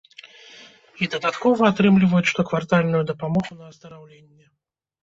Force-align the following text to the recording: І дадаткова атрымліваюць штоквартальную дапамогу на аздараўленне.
І 1.01 1.09
дадаткова 1.15 1.61
атрымліваюць 1.73 2.31
штоквартальную 2.33 3.03
дапамогу 3.13 3.51
на 3.63 3.73
аздараўленне. 3.73 4.45